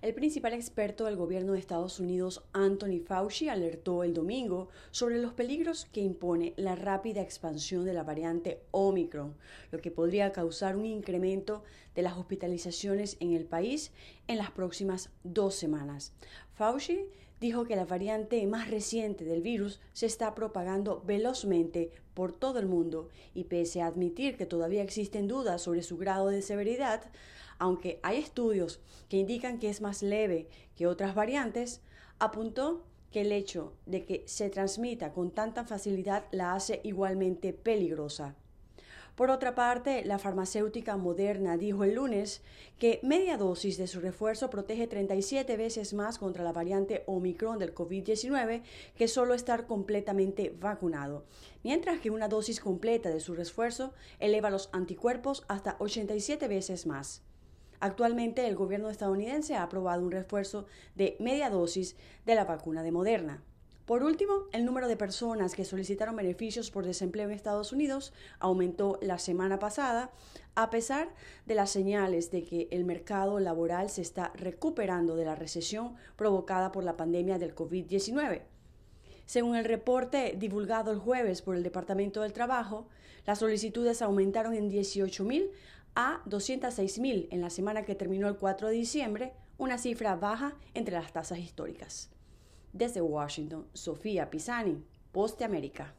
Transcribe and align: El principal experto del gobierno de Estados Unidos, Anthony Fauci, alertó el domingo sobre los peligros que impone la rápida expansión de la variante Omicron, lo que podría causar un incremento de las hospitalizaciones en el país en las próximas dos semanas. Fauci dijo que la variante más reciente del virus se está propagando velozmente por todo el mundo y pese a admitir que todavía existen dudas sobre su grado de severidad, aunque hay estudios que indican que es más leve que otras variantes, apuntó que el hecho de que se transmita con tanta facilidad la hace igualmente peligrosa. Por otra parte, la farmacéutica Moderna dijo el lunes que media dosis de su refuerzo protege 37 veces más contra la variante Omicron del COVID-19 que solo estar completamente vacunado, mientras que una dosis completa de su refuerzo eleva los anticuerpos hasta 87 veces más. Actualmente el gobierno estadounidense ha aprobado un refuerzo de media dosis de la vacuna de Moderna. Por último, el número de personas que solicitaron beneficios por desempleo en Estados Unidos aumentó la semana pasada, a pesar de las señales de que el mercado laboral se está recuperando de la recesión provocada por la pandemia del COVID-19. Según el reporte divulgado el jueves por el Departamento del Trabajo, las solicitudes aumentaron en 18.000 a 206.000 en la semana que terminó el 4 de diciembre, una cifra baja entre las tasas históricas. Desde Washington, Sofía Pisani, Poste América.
El 0.00 0.14
principal 0.14 0.52
experto 0.52 1.06
del 1.06 1.16
gobierno 1.16 1.54
de 1.54 1.58
Estados 1.58 1.98
Unidos, 1.98 2.44
Anthony 2.52 3.00
Fauci, 3.04 3.48
alertó 3.48 4.04
el 4.04 4.14
domingo 4.14 4.68
sobre 4.92 5.18
los 5.18 5.32
peligros 5.32 5.86
que 5.86 6.00
impone 6.00 6.54
la 6.56 6.76
rápida 6.76 7.20
expansión 7.20 7.84
de 7.84 7.94
la 7.94 8.04
variante 8.04 8.62
Omicron, 8.70 9.34
lo 9.72 9.80
que 9.80 9.90
podría 9.90 10.30
causar 10.30 10.76
un 10.76 10.86
incremento 10.86 11.64
de 11.96 12.02
las 12.02 12.16
hospitalizaciones 12.16 13.16
en 13.18 13.32
el 13.32 13.44
país 13.44 13.90
en 14.28 14.38
las 14.38 14.52
próximas 14.52 15.10
dos 15.24 15.56
semanas. 15.56 16.12
Fauci 16.52 17.06
dijo 17.40 17.64
que 17.64 17.76
la 17.76 17.84
variante 17.84 18.44
más 18.46 18.70
reciente 18.70 19.24
del 19.24 19.42
virus 19.42 19.80
se 19.92 20.06
está 20.06 20.34
propagando 20.34 21.02
velozmente 21.06 21.90
por 22.14 22.32
todo 22.32 22.58
el 22.58 22.66
mundo 22.66 23.08
y 23.34 23.44
pese 23.44 23.80
a 23.80 23.86
admitir 23.86 24.36
que 24.36 24.46
todavía 24.46 24.82
existen 24.82 25.28
dudas 25.28 25.62
sobre 25.62 25.82
su 25.82 25.96
grado 25.96 26.28
de 26.28 26.42
severidad, 26.42 27.02
aunque 27.58 28.00
hay 28.02 28.18
estudios 28.18 28.80
que 29.08 29.18
indican 29.18 29.58
que 29.58 29.68
es 29.68 29.80
más 29.80 30.02
leve 30.02 30.48
que 30.76 30.86
otras 30.86 31.14
variantes, 31.14 31.80
apuntó 32.18 32.84
que 33.10 33.22
el 33.22 33.32
hecho 33.32 33.72
de 33.86 34.04
que 34.04 34.24
se 34.26 34.50
transmita 34.50 35.12
con 35.12 35.30
tanta 35.30 35.64
facilidad 35.64 36.26
la 36.30 36.54
hace 36.54 36.80
igualmente 36.84 37.52
peligrosa. 37.52 38.36
Por 39.18 39.32
otra 39.32 39.56
parte, 39.56 40.04
la 40.04 40.20
farmacéutica 40.20 40.96
Moderna 40.96 41.56
dijo 41.56 41.82
el 41.82 41.96
lunes 41.96 42.40
que 42.78 43.00
media 43.02 43.36
dosis 43.36 43.76
de 43.76 43.88
su 43.88 43.98
refuerzo 43.98 44.48
protege 44.48 44.86
37 44.86 45.56
veces 45.56 45.92
más 45.92 46.20
contra 46.20 46.44
la 46.44 46.52
variante 46.52 47.02
Omicron 47.06 47.58
del 47.58 47.74
COVID-19 47.74 48.62
que 48.94 49.08
solo 49.08 49.34
estar 49.34 49.66
completamente 49.66 50.54
vacunado, 50.60 51.24
mientras 51.64 51.98
que 51.98 52.12
una 52.12 52.28
dosis 52.28 52.60
completa 52.60 53.10
de 53.10 53.18
su 53.18 53.34
refuerzo 53.34 53.92
eleva 54.20 54.50
los 54.50 54.68
anticuerpos 54.72 55.44
hasta 55.48 55.74
87 55.80 56.46
veces 56.46 56.86
más. 56.86 57.24
Actualmente 57.80 58.46
el 58.46 58.54
gobierno 58.54 58.88
estadounidense 58.88 59.56
ha 59.56 59.64
aprobado 59.64 60.04
un 60.04 60.12
refuerzo 60.12 60.66
de 60.94 61.16
media 61.18 61.50
dosis 61.50 61.96
de 62.24 62.36
la 62.36 62.44
vacuna 62.44 62.84
de 62.84 62.92
Moderna. 62.92 63.42
Por 63.88 64.02
último, 64.02 64.44
el 64.52 64.66
número 64.66 64.86
de 64.86 64.98
personas 64.98 65.54
que 65.54 65.64
solicitaron 65.64 66.14
beneficios 66.14 66.70
por 66.70 66.84
desempleo 66.84 67.24
en 67.24 67.34
Estados 67.34 67.72
Unidos 67.72 68.12
aumentó 68.38 68.98
la 69.00 69.18
semana 69.18 69.58
pasada, 69.58 70.10
a 70.54 70.68
pesar 70.68 71.08
de 71.46 71.54
las 71.54 71.70
señales 71.70 72.30
de 72.30 72.44
que 72.44 72.68
el 72.70 72.84
mercado 72.84 73.40
laboral 73.40 73.88
se 73.88 74.02
está 74.02 74.30
recuperando 74.34 75.16
de 75.16 75.24
la 75.24 75.36
recesión 75.36 75.94
provocada 76.16 76.70
por 76.70 76.84
la 76.84 76.98
pandemia 76.98 77.38
del 77.38 77.54
COVID-19. 77.54 78.42
Según 79.24 79.56
el 79.56 79.64
reporte 79.64 80.34
divulgado 80.36 80.90
el 80.90 80.98
jueves 80.98 81.40
por 81.40 81.56
el 81.56 81.62
Departamento 81.62 82.20
del 82.20 82.34
Trabajo, 82.34 82.88
las 83.24 83.38
solicitudes 83.38 84.02
aumentaron 84.02 84.52
en 84.52 84.70
18.000 84.70 85.48
a 85.94 86.20
206.000 86.26 87.28
en 87.30 87.40
la 87.40 87.48
semana 87.48 87.86
que 87.86 87.94
terminó 87.94 88.28
el 88.28 88.36
4 88.36 88.68
de 88.68 88.74
diciembre, 88.74 89.32
una 89.56 89.78
cifra 89.78 90.14
baja 90.14 90.58
entre 90.74 90.92
las 90.92 91.10
tasas 91.10 91.38
históricas. 91.38 92.10
Desde 92.72 93.00
Washington, 93.00 93.66
Sofía 93.72 94.30
Pisani, 94.30 94.82
Poste 95.12 95.44
América. 95.44 95.94